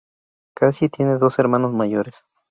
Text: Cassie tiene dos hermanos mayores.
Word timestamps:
Cassie 0.55 0.89
tiene 0.89 1.19
dos 1.19 1.37
hermanos 1.37 1.73
mayores. 1.73 2.15